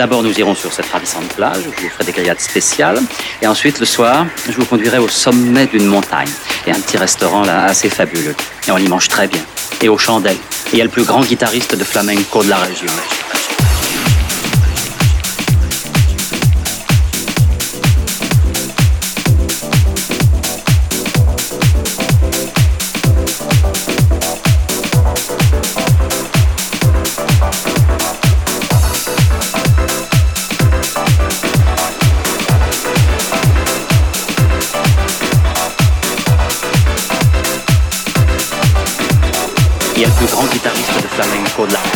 D'abord, 0.00 0.22
nous 0.22 0.32
irons 0.40 0.54
sur 0.54 0.72
cette 0.72 0.86
ravissante 0.86 1.28
plage 1.34 1.58
je 1.62 1.82
vous 1.82 1.90
ferai 1.90 2.04
des 2.04 2.12
grillades 2.12 2.40
spéciales. 2.40 2.98
Et 3.42 3.46
ensuite, 3.46 3.80
le 3.80 3.84
soir, 3.84 4.24
je 4.48 4.52
vous 4.52 4.64
conduirai 4.64 4.96
au 4.96 5.08
sommet 5.08 5.66
d'une 5.66 5.84
montagne. 5.84 6.30
Il 6.64 6.70
y 6.70 6.72
a 6.72 6.76
un 6.78 6.80
petit 6.80 6.96
restaurant 6.96 7.44
là 7.44 7.64
assez 7.64 7.90
fabuleux. 7.90 8.34
Et 8.66 8.70
on 8.70 8.78
y 8.78 8.88
mange 8.88 9.08
très 9.08 9.28
bien. 9.28 9.42
Et 9.82 9.90
aux 9.90 9.98
chandelles. 9.98 10.38
Et 10.68 10.76
il 10.76 10.78
y 10.78 10.80
a 10.80 10.84
le 10.84 10.90
plus 10.90 11.04
grand 11.04 11.20
guitariste 11.20 11.76
de 11.76 11.84
flamenco 11.84 12.42
de 12.42 12.48
la 12.48 12.56
région. 12.56 12.90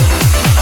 Yeah. 0.05 0.54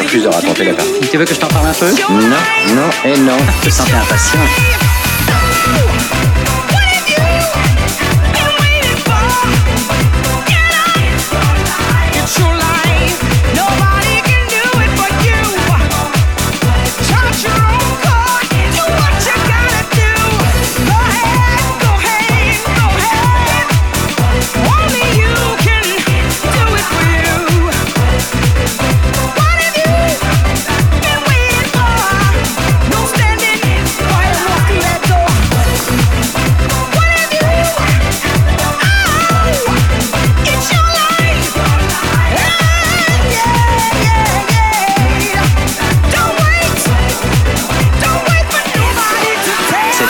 refuse 0.00 0.22
de 0.22 0.28
raconter 0.28 0.64
la. 0.64 0.72
Tu 1.10 1.16
veux 1.16 1.24
que 1.24 1.34
je 1.34 1.40
t'en 1.40 1.48
parle 1.48 1.68
un 1.68 1.72
peu? 1.72 1.90
Non, 2.10 2.18
non 2.74 2.90
et 3.04 3.18
non. 3.18 3.36
Ah, 3.38 3.52
je 3.62 3.68
te 3.68 3.74
sentais 3.74 3.94
impatient. 3.94 4.97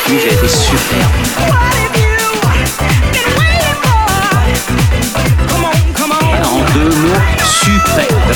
pige, 0.08 0.22
elle 0.26 0.34
était 0.34 0.48
superbe. 0.48 1.12
Alors 6.34 6.54
en 6.54 6.72
deux 6.72 6.88
mots, 6.96 7.20
superbe. 7.44 8.32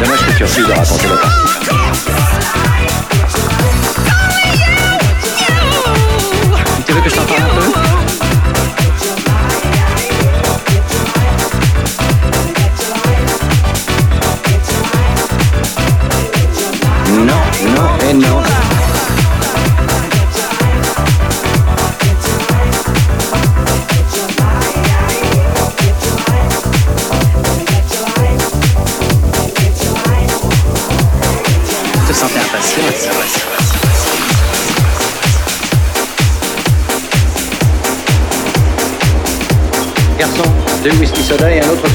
Dommage 0.00 0.26
que 0.26 0.32
tu 0.36 0.42
refuses 0.42 0.66
de 0.66 0.72
raconter 0.72 1.08
la 1.08 1.16
partie. 1.16 1.51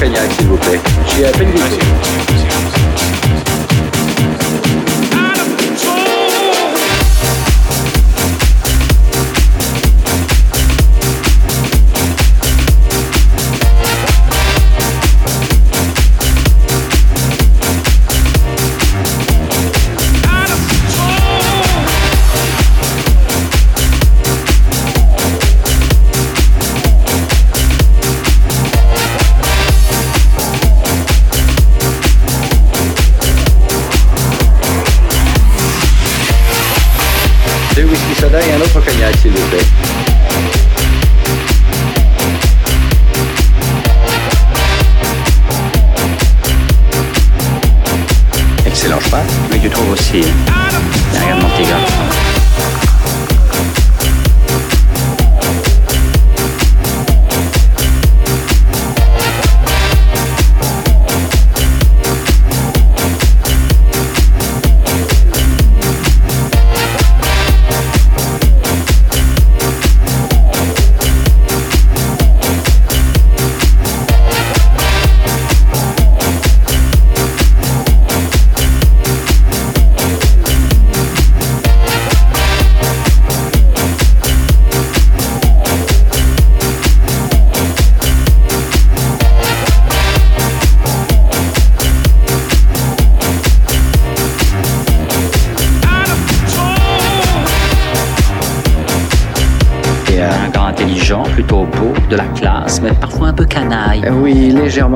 Et 0.08 0.18
un 0.18 0.24
autre 0.24 0.37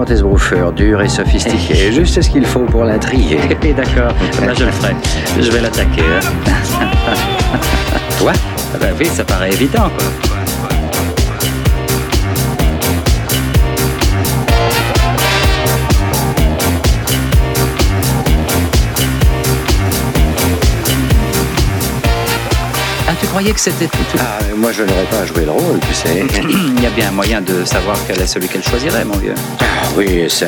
légèrement 0.02 0.04
esbroufeur, 0.04 0.72
dur 0.72 1.00
et 1.02 1.08
sophistiqué. 1.08 1.92
Juste 1.92 2.20
ce 2.22 2.28
qu'il 2.30 2.44
faut 2.44 2.60
pour 2.64 2.84
l'intriguer. 2.84 3.38
Eh, 3.62 3.72
D'accord, 3.72 4.12
là 4.46 4.52
je 4.58 4.64
le 4.64 4.70
ferai. 4.72 4.94
Je 5.40 5.50
vais 5.50 5.60
l'attaquer. 5.60 6.02
hein. 6.02 6.86
Toi? 8.18 8.32
Ah 8.74 8.78
bah 8.80 8.86
oui, 8.98 9.06
ça 9.06 9.24
paraît 9.24 9.50
évident, 9.50 9.90
quoi. 9.96 10.41
Ah, 23.44 23.52
que 23.52 23.60
c'était 23.60 23.86
tout, 23.86 23.98
Ah, 24.20 24.38
moi 24.56 24.70
je 24.72 24.82
n'aurais 24.84 25.04
pas 25.10 25.20
à 25.20 25.26
jouer 25.26 25.44
le 25.44 25.50
rôle, 25.50 25.80
tu 25.80 25.94
sais. 25.94 26.24
Il 26.76 26.82
y 26.82 26.86
a 26.86 26.90
bien 26.90 27.10
moyen 27.10 27.40
de 27.40 27.64
savoir 27.64 27.96
quel 28.06 28.20
est 28.20 28.26
celui 28.26 28.46
qu'elle 28.48 28.62
choisirait, 28.62 29.04
mon 29.04 29.16
vieux. 29.16 29.34
Ah, 29.60 29.64
oui, 29.96 30.30
ça 30.30 30.46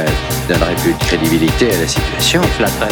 donnerait 0.49 0.76
plus 0.76 0.93
de 0.93 0.99
crédibilité 0.99 1.73
à 1.73 1.79
la 1.81 1.88
situation. 1.88 2.41
Flatterait. 2.56 2.88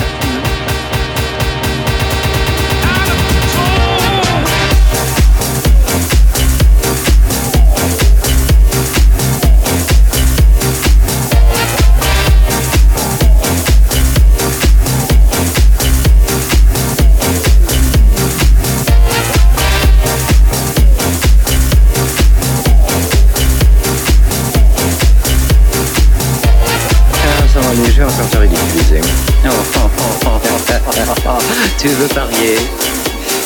Tu 31.83 31.89
veux 31.89 32.07
parier 32.07 32.55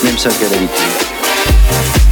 Même 0.04 0.18
seul 0.18 0.30
que 0.34 0.44
d'habitude. 0.44 2.05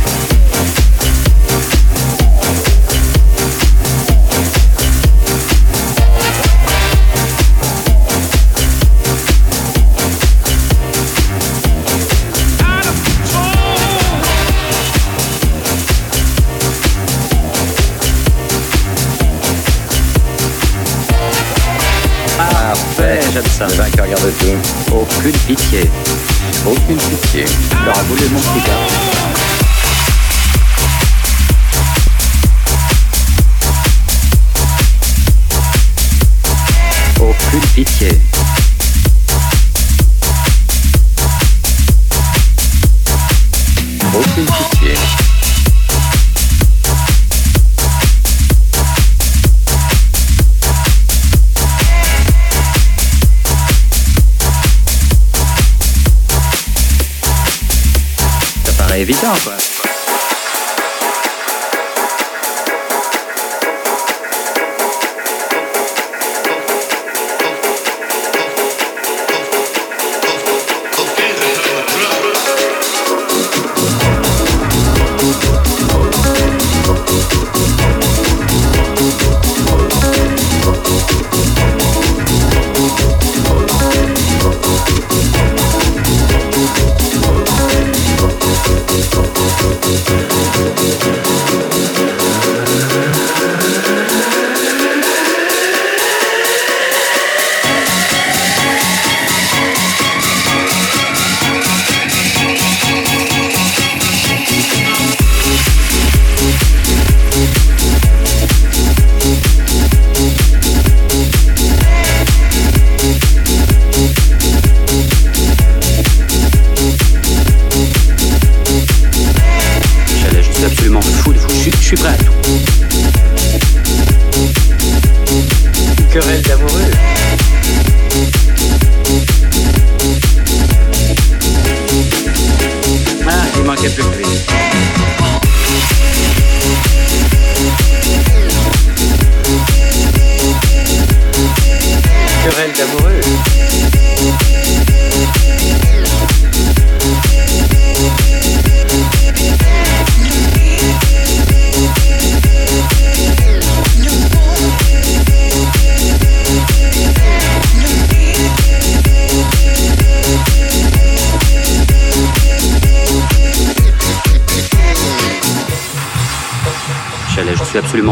Querelle 126.14 126.42
d'amoureux. 126.42 127.13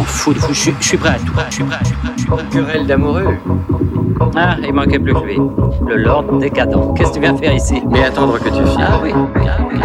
Je 0.07 0.33
de 0.33 0.39
vous. 0.39 0.49
Je, 0.55 0.59
suis- 0.61 0.75
je 0.81 0.87
suis 0.87 0.97
prêt 0.97 1.11
à 1.11 1.19
tout. 1.19 1.33
Je 1.49 1.55
suis 1.55 1.65
prêt. 1.65 1.79
Je 1.83 1.87
suis 1.89 1.97
prêt 1.97 2.11
tout. 2.27 2.37
Querelle 2.51 2.87
d'amoureux. 2.87 3.37
Ah, 4.37 4.57
il 4.63 4.73
manquait 4.73 4.99
plus 4.99 5.15
que 5.15 5.25
lui. 5.25 5.39
Le 5.89 5.97
Lord 5.97 6.25
décadent. 6.39 6.95
Qu'est-ce 6.97 7.11
que 7.11 7.15
tu 7.15 7.21
viens 7.21 7.37
faire 7.37 7.53
ici? 7.55 7.83
Mais 7.91 8.05
attendre 8.05 8.39
que 8.39 8.49
tu 8.49 8.55
files. 8.65 8.87
Ah 8.87 9.01
oui. 9.03 9.13
Ah 9.15 9.59
oui. 9.71 9.79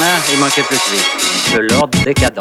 Ah, 0.00 0.04
il 0.32 0.38
manquait 0.38 0.62
plus 0.62 0.78
que 0.78 0.90
lui. 0.90 1.56
Le 1.62 1.68
Lord 1.74 1.88
décadent. 2.04 2.40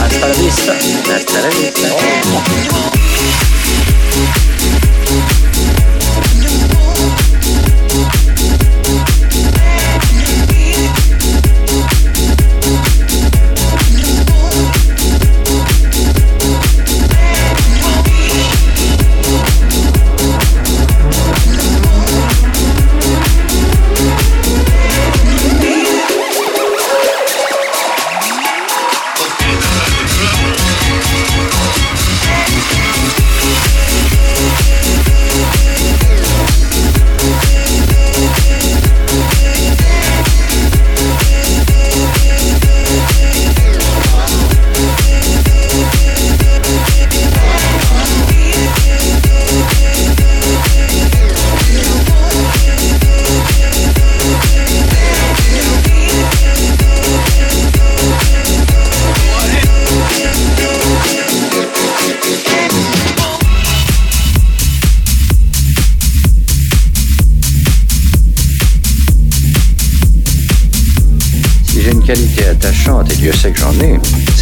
Hasta 0.00 0.28
la 0.28 0.34
vista. 0.34 0.72
Hasta 1.14 1.40
la 1.40 1.48
vista. 1.48 2.83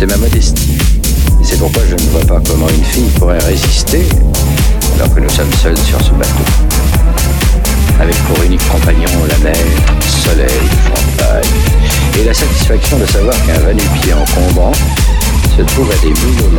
C'est 0.02 0.08
ma 0.08 0.16
modestie. 0.16 0.78
C'est 1.44 1.60
pourquoi 1.60 1.82
je 1.88 1.94
ne 1.94 2.10
vois 2.10 2.22
pas 2.22 2.40
comment 2.44 2.68
une 2.68 2.84
fille 2.84 3.08
pourrait 3.20 3.38
résister 3.38 4.02
alors 4.96 5.14
que 5.14 5.20
nous 5.20 5.28
sommes 5.28 5.52
seuls 5.62 5.78
sur 5.78 6.00
ce 6.00 6.10
bateau. 6.10 6.42
Avec 8.00 8.16
pour 8.24 8.42
unique 8.42 8.68
compagnon 8.68 9.10
la 9.28 9.38
mer, 9.38 9.54
le 9.54 10.02
soleil, 10.02 10.48
le 10.48 10.88
champagne, 10.88 11.44
et 12.18 12.24
la 12.24 12.34
satisfaction 12.34 12.98
de 12.98 13.06
savoir 13.06 13.36
qu'un 13.46 13.60
va-nu-pied 13.60 14.12
encombrant 14.12 14.72
se 15.56 15.62
trouve 15.62 15.88
à 15.92 15.96
des 16.02 16.08
milles 16.08 16.42
au 16.46 16.50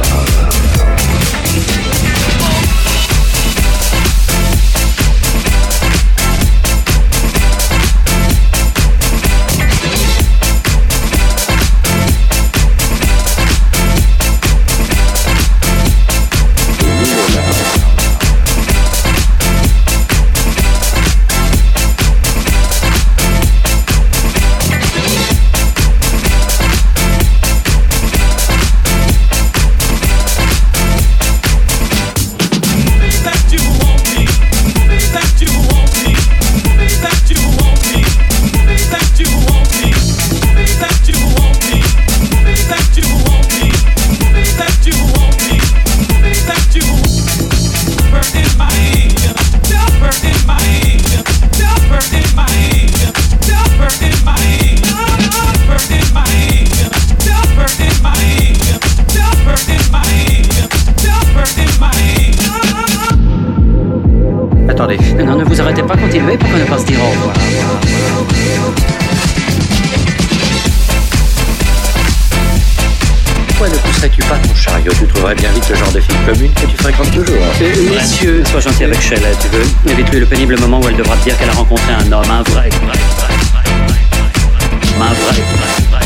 Euh, 78.26 78.44
sois 78.46 78.62
gentil 78.62 78.86
avec 78.86 79.02
Shelley, 79.02 79.34
tu 79.42 79.50
veux. 79.50 79.66
Évite-lui 79.92 80.22
le 80.22 80.26
pénible 80.26 80.58
moment 80.60 80.80
où 80.80 80.88
elle 80.88 80.96
devra 80.96 81.18
te 81.18 81.24
dire 81.24 81.38
qu'elle 81.38 81.50
a 81.50 81.54
rencontré 81.54 81.92
un 81.92 82.10
homme, 82.12 82.30
un 82.30 82.44
vrai. 82.44 82.70
Un 85.02 85.14
vrai, 85.14 86.03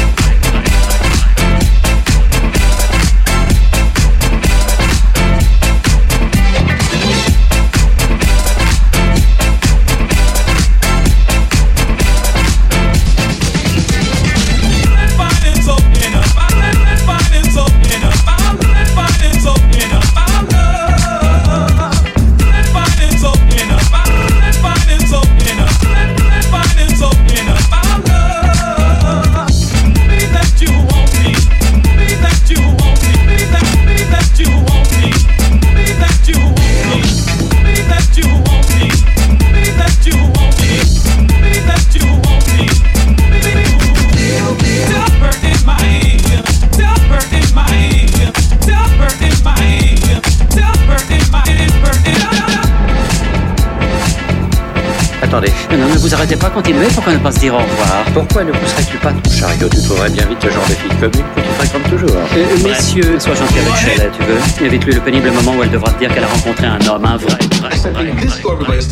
pourquoi 56.63 57.13
ne 57.13 57.19
pas 57.19 57.31
se 57.31 57.39
dire 57.39 57.53
au 57.53 57.57
revoir. 57.57 58.03
Pourquoi 58.13 58.43
ne 58.43 58.51
pousserais-tu 58.51 58.97
pas 58.97 59.11
ton 59.11 59.29
chariot? 59.29 59.69
Tu 59.69 59.81
trouverais 59.81 60.09
bien 60.09 60.25
vite 60.25 60.39
ce 60.41 60.49
genre 60.49 60.63
de 60.67 60.73
fille 60.73 60.89
commune 60.99 61.25
que 61.35 61.41
tu 61.41 61.47
fréquentes 61.57 61.89
toujours. 61.89 62.17
Euh, 62.17 62.67
Messieurs, 62.67 63.19
sois 63.19 63.35
gentil 63.35 63.59
avec 63.59 63.75
Shelley, 63.75 64.09
tu 64.17 64.23
veux. 64.23 64.65
Évite-lui 64.65 64.93
le 64.93 65.01
pénible 65.01 65.31
moment 65.31 65.55
où 65.57 65.63
elle 65.63 65.71
devra 65.71 65.91
te 65.91 65.99
dire 65.99 66.13
qu'elle 66.13 66.23
a 66.23 66.27
rencontré 66.27 66.65
un 66.65 66.79
homme, 66.87 67.05
un 67.05 67.17
vrai. 67.17 67.37
Is 67.73 68.43
what 68.43 68.53
everybody's 68.53 68.87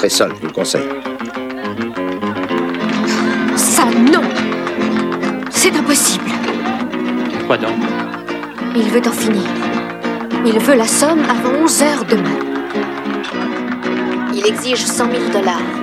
serez 0.00 0.08
seul, 0.08 0.30
je 0.34 0.40
vous 0.40 0.46
le 0.46 0.52
conseille. 0.52 0.88
Ça, 3.54 3.84
non 3.84 4.22
C'est 5.50 5.76
impossible 5.76 6.30
Quoi 7.46 7.58
donc? 7.58 7.74
Il 8.74 8.84
veut 8.84 9.02
en 9.06 9.12
finir. 9.12 9.42
Il 10.46 10.58
veut 10.58 10.76
la 10.76 10.86
somme 10.86 11.22
avant 11.28 11.64
11 11.64 11.82
heures 11.82 12.04
demain. 12.08 12.38
Il 14.34 14.46
exige 14.46 14.86
100 14.86 15.10
000 15.10 15.22
dollars. 15.32 15.79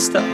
Hasta 0.00 0.29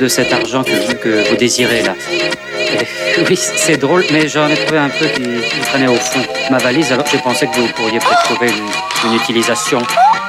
de 0.00 0.08
cet 0.08 0.32
argent 0.32 0.64
que, 0.64 0.92
que 0.94 1.28
vous 1.28 1.36
désirez 1.36 1.82
là. 1.82 1.94
Et, 2.58 3.22
oui, 3.28 3.36
c'est 3.36 3.76
drôle, 3.76 4.04
mais 4.12 4.28
j'en 4.28 4.48
ai 4.48 4.56
trouvé 4.56 4.78
un 4.78 4.88
peu 4.88 5.06
qui, 5.06 5.22
qui 5.22 5.60
traînait 5.60 5.88
au 5.88 5.96
fond 5.96 6.22
ma 6.50 6.58
valise, 6.58 6.90
alors 6.92 7.06
j'ai 7.10 7.18
pensé 7.18 7.46
que 7.46 7.56
vous 7.56 7.68
pourriez 7.68 7.98
peut-être 7.98 8.22
trouver 8.24 8.48
une, 8.48 9.10
une 9.10 9.16
utilisation. 9.16 9.80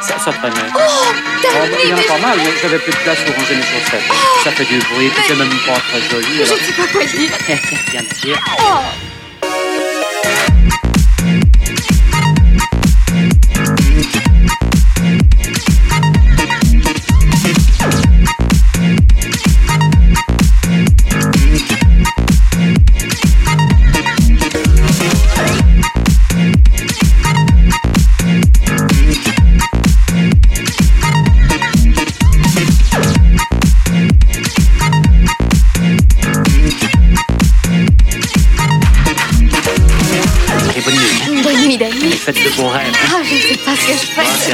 Ça, 0.02 0.18
ça 0.20 0.32
traînait. 0.32 0.56
Oh, 0.76 1.32
Oh, 1.54 1.66
il 1.84 1.90
y 1.90 1.94
en 1.94 1.98
a 1.98 2.02
pas 2.04 2.18
mal, 2.20 2.38
mais 2.38 2.52
j'avais 2.62 2.78
plus 2.80 2.94
de 2.94 2.98
place 2.98 3.20
pour 3.26 3.36
ranger 3.36 3.56
mes 3.56 3.62
chaussettes. 3.62 4.04
Ça 4.44 4.52
fait 4.52 4.64
du 4.66 4.80
bruit, 4.80 5.10
puis 5.10 5.24
c'est 5.28 5.36
même 5.36 5.50
pas 5.66 5.74
très 5.74 6.02
joli. 6.10 6.26
je 6.38 6.42
ne 6.42 6.46
sais 6.46 6.74
pas 6.74 6.88
quoi 6.92 7.04
dire. 7.04 7.32
Bien 7.92 8.02
sûr. 8.22 8.40
Oh, 8.60 8.80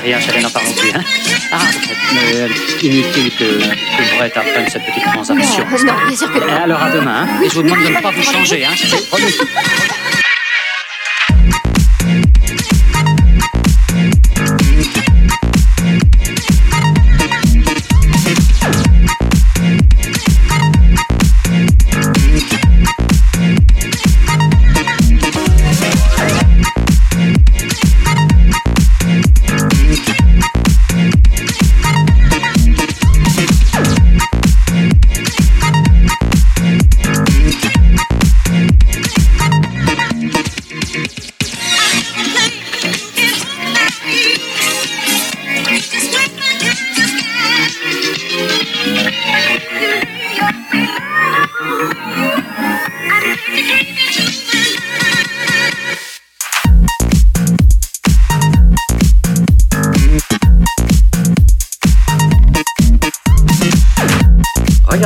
rien, 0.08 0.20
Chanel 0.22 0.44
n'en 0.44 0.50
parlons 0.50 0.74
plus. 0.74 0.90
Hein. 0.94 1.04
Ah, 1.52 1.60
euh, 2.34 2.48
inutile 2.82 3.32
que, 3.38 3.44
que 3.44 4.18
Brett 4.18 4.38
apprenne 4.38 4.70
cette 4.70 4.86
petite 4.86 5.04
transaction. 5.04 5.66
Non, 5.66 5.78
non, 5.86 6.08
bien 6.08 6.18
sûr 6.18 6.32
que 6.32 6.40
alors 6.40 6.82
à 6.82 6.92
demain, 6.92 7.28
hein. 7.28 7.42
et 7.44 7.50
je 7.50 7.56
vous 7.56 7.64
demande 7.64 7.84
de 7.84 7.90
ne 7.90 8.02
pas 8.02 8.12
vous 8.12 8.24
changer. 8.24 8.66
Hein. 8.66 8.74
Promis. 9.10 9.34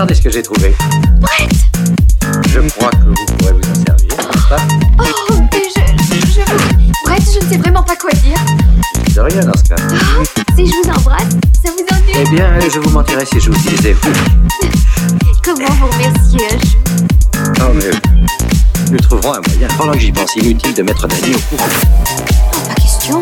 Regardez 0.02 0.16
ce 0.16 0.22
que 0.24 0.32
j'ai 0.32 0.42
trouvé. 0.42 0.74
Je 2.50 2.60
crois 2.70 2.90
que 2.90 3.06
vous 3.06 3.14
pourrez 3.38 3.54
vous 3.54 3.70
en 3.70 3.86
servir, 3.86 4.18
n'est-ce 4.18 4.50
pas 4.50 4.58
Oh, 4.98 5.36
mais 5.54 5.62
je, 5.76 6.16
je 6.16 6.42
vous... 6.42 6.92
Brett, 7.06 7.22
je 7.22 7.46
ne 7.46 7.52
sais 7.52 7.58
vraiment 7.60 7.84
pas 7.84 7.96
quoi 7.96 8.10
dire. 8.14 8.40
De 9.14 9.20
rien 9.20 9.42
dans 9.42 9.56
ce 9.56 9.64
cas. 9.64 9.76
Oh, 10.20 10.24
si 10.56 10.66
je 10.66 10.74
vous 10.74 10.90
embrasse, 10.90 11.30
ça 11.64 11.70
vous 11.70 11.86
Eh 11.88 12.18
ennuie 12.18 12.32
bien, 12.32 12.60
je 12.74 12.80
vous 12.80 12.90
mentirais 12.90 13.26
si 13.26 13.40
je 13.40 13.52
vous 13.52 13.70
disais 13.70 13.96
oui. 14.04 14.70
Comment 15.44 15.70
vous 15.76 15.86
remercier 15.92 16.48
un 16.48 16.58
jour 16.58 17.62
Oh, 17.62 17.72
mais 17.76 17.92
nous 18.92 19.00
trouverons 19.02 19.36
un 19.36 19.42
moyen. 19.48 19.68
Pendant 19.78 19.92
que 19.92 20.00
j'y 20.00 20.12
pense, 20.12 20.36
inutile 20.36 20.74
de 20.74 20.82
mettre 20.82 21.08
Danny 21.08 21.36
au 21.36 21.56
courant. 21.56 21.70
Oh, 22.56 22.58
pas 22.68 22.74
question. 22.74 23.20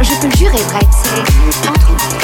Je 0.00 0.14
peux 0.22 0.28
le 0.28 0.36
jurer, 0.36 0.64
Brett, 0.70 0.88
c'est 1.04 1.68
entre 1.68 1.90
nous. 1.90 2.15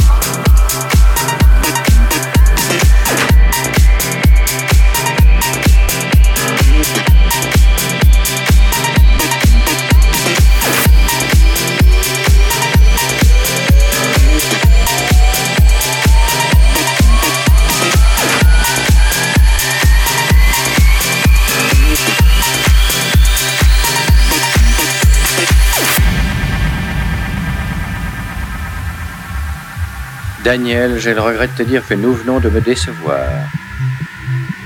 Daniel, 30.45 30.99
j'ai 30.99 31.15
le 31.15 31.21
regret 31.21 31.47
de 31.49 31.53
te 31.53 31.63
dire 31.63 31.87
que 31.87 31.95
nous 31.95 32.13
venons 32.15 32.41
de 32.41 32.49
me 32.49 32.61
décevoir. 32.61 33.21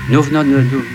Nous 0.09 0.21
venons 0.21 0.41
de 0.43 0.61
nous. 0.61 0.85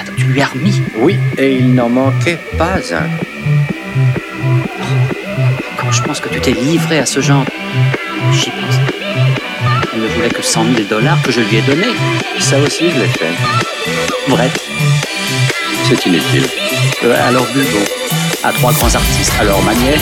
Attends, 0.00 0.12
tu 0.16 0.24
lui 0.26 0.40
as 0.40 0.46
remis 0.46 0.80
Oui, 0.96 1.18
et 1.36 1.56
il 1.56 1.74
n'en 1.74 1.88
manquait 1.88 2.38
pas 2.56 2.76
un. 2.76 3.08
Quand 5.78 5.90
je 5.90 6.02
pense 6.02 6.20
que 6.20 6.28
tu 6.28 6.40
t'es 6.40 6.52
livré 6.52 6.98
à 7.00 7.06
ce 7.06 7.20
genre. 7.20 7.44
J'y 8.32 8.50
pense. 8.50 8.76
Elle 9.94 10.02
ne 10.02 10.06
voulait 10.08 10.28
que 10.30 10.42
100 10.42 10.64
000 10.64 10.76
dollars 10.88 11.20
que 11.22 11.32
je 11.32 11.40
lui 11.40 11.56
ai 11.56 11.62
donnés. 11.62 11.94
Ça 12.38 12.58
aussi, 12.58 12.90
je 12.90 13.00
l'ai 13.00 13.08
fait. 13.08 13.32
Brett, 14.28 14.52
C'est 15.88 16.06
inutile. 16.06 16.46
euh, 17.04 17.28
alors 17.28 17.46
Bulbo, 17.52 17.78
à 18.44 18.52
trois 18.52 18.72
grands 18.72 18.94
artistes, 18.94 19.32
à 19.40 19.44
leur 19.44 19.60
manière. 19.62 19.98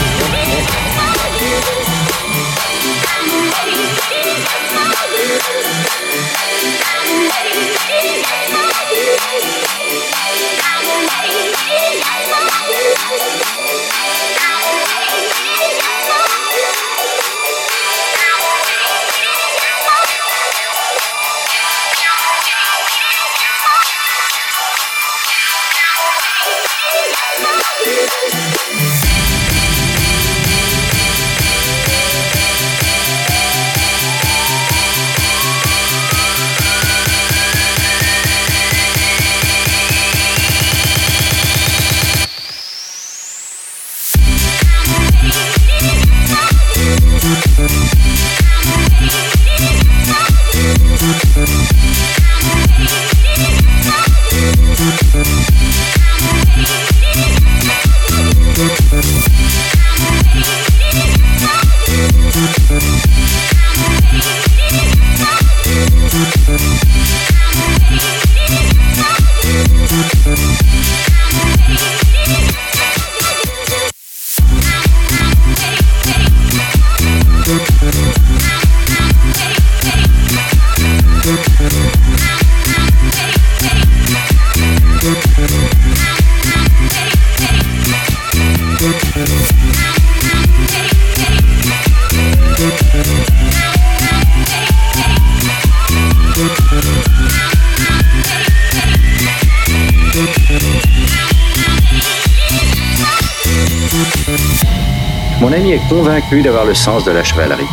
Mon 105.40 105.53
ami 105.53 105.72
est 105.72 105.88
convaincu 105.88 106.42
d'avoir 106.42 106.66
le 106.66 106.74
sens 106.74 107.03
de 107.05 107.12
la 107.12 107.24
chevalerie. 107.24 107.66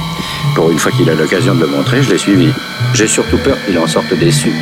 Pour 0.56 0.72
une 0.72 0.80
fois 0.80 0.92
qu'il 0.92 1.10
a 1.10 1.14
l'occasion 1.14 1.54
de 1.54 1.60
le 1.60 1.68
montrer, 1.68 2.02
je 2.02 2.10
l'ai 2.10 2.18
suivi. 2.18 2.54
J'ai 2.94 3.08
surtout 3.08 3.38
peur 3.38 3.58
qu'il 3.66 3.78
en 3.78 3.88
sorte 3.88 4.14
déçu. 4.14 4.54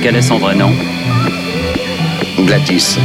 Quel 0.00 0.14
est 0.14 0.22
son 0.22 0.38
vrai 0.38 0.54
nom? 0.54 0.72
Gladys. 2.38 2.98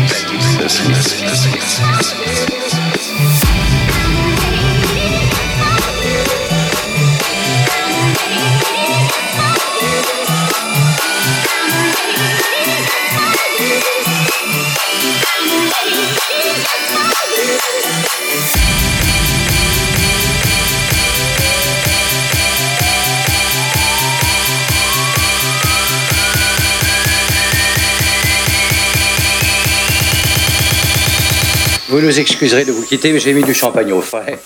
Vous 31.90 32.02
nous 32.02 32.20
excuserez 32.20 32.66
de 32.66 32.72
vous 32.72 32.84
quitter, 32.84 33.12
mais 33.12 33.20
j'ai 33.20 33.34
mis 33.34 33.42
du 33.42 33.56
champagne 33.56 33.92
au 33.92 34.02
frais. 34.02 34.38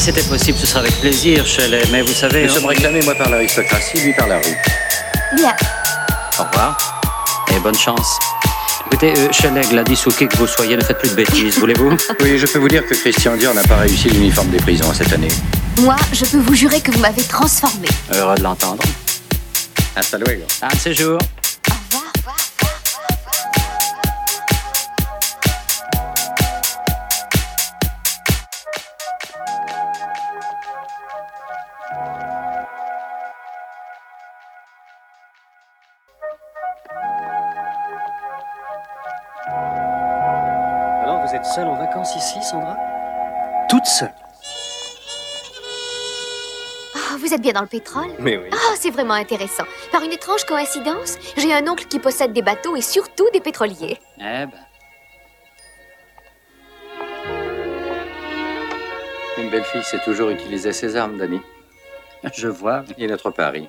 Si 0.00 0.06
c'était 0.06 0.22
possible, 0.22 0.56
ce 0.56 0.66
serait 0.66 0.80
avec 0.80 0.98
plaisir, 0.98 1.44
Shelley. 1.44 1.82
Mais 1.92 2.00
vous 2.00 2.14
savez. 2.14 2.44
Nous 2.44 2.54
sommes 2.54 2.64
réclamés, 2.64 3.02
moi, 3.02 3.14
par 3.14 3.28
l'aristocratie, 3.28 4.00
lui 4.00 4.14
par 4.14 4.28
la 4.28 4.38
rue. 4.38 4.56
Bien. 5.36 5.54
Au 6.38 6.44
revoir. 6.44 7.02
Et 7.54 7.60
bonne 7.60 7.74
chance. 7.74 8.18
Écoutez, 8.86 9.12
euh, 9.18 9.28
Shelley, 9.30 9.60
Gladys 9.68 10.02
ou 10.06 10.10
qui 10.10 10.26
que 10.26 10.38
vous 10.38 10.46
soyez, 10.46 10.74
ne 10.78 10.82
faites 10.82 11.00
plus 11.00 11.10
de 11.10 11.16
bêtises, 11.16 11.58
voulez-vous? 11.58 11.90
Oui, 12.20 12.38
je 12.38 12.46
peux 12.46 12.58
vous 12.58 12.68
dire 12.68 12.86
que 12.86 12.94
Christian 12.94 13.36
Dior 13.36 13.52
n'a 13.52 13.62
pas 13.62 13.76
réussi 13.76 14.08
l'uniforme 14.08 14.48
des 14.48 14.56
prisons 14.56 14.90
cette 14.94 15.12
année. 15.12 15.28
Moi, 15.80 15.96
je 16.14 16.24
peux 16.24 16.38
vous 16.38 16.54
jurer 16.54 16.80
que 16.80 16.92
vous 16.92 17.00
m'avez 17.00 17.22
transformé. 17.22 17.88
Heureux 18.14 18.36
de 18.36 18.42
l'entendre. 18.42 18.82
Hasta 19.94 20.16
luego. 20.16 20.44
Un 20.62 20.68
de 20.68 20.80
ces 20.80 20.94
jours. 20.94 21.18
Vous 41.30 41.36
êtes 41.36 41.46
seule 41.46 41.68
en 41.68 41.76
vacances 41.76 42.16
ici, 42.16 42.42
Sandra 42.42 42.76
Toute 43.68 43.86
seule 43.86 44.12
Ah, 46.96 47.16
vous 47.18 47.32
êtes 47.32 47.40
bien 47.40 47.52
dans 47.52 47.60
le 47.60 47.68
pétrole 47.68 48.10
Mais 48.18 48.36
oui. 48.36 48.48
Ah, 48.52 48.74
c'est 48.76 48.90
vraiment 48.90 49.14
intéressant. 49.14 49.62
Par 49.92 50.02
une 50.02 50.12
étrange 50.12 50.44
coïncidence, 50.44 51.18
j'ai 51.36 51.54
un 51.54 51.66
oncle 51.68 51.84
qui 51.86 52.00
possède 52.00 52.32
des 52.32 52.42
bateaux 52.42 52.74
et 52.74 52.80
surtout 52.80 53.28
des 53.32 53.40
pétroliers. 53.40 53.98
Eh 54.18 54.22
ben. 54.22 54.50
Une 59.38 59.50
belle 59.50 59.64
fille 59.64 59.84
sait 59.84 60.00
toujours 60.00 60.30
utiliser 60.30 60.72
ses 60.72 60.96
armes, 60.96 61.16
Danny. 61.16 61.40
Je 62.34 62.48
vois. 62.48 62.82
Et 62.98 63.06
notre 63.06 63.30
pari. 63.30 63.68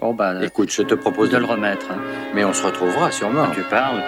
Oh, 0.00 0.14
bah. 0.14 0.42
Écoute, 0.42 0.70
je 0.70 0.82
te 0.82 0.94
propose 0.94 1.28
de 1.30 1.36
le 1.36 1.44
remettre. 1.44 1.90
hein. 1.90 2.00
Mais 2.34 2.44
on 2.44 2.54
se 2.54 2.64
retrouvera 2.64 3.10
sûrement. 3.10 3.48
Tu 3.50 3.62
parles. 3.62 4.02